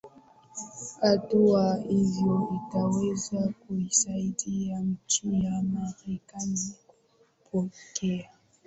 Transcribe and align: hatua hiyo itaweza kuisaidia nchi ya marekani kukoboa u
hatua 1.01 1.75
hiyo 1.75 2.49
itaweza 2.67 3.53
kuisaidia 3.67 4.79
nchi 4.79 5.45
ya 5.45 5.63
marekani 5.63 6.59
kukoboa 7.43 7.71
u 8.03 8.19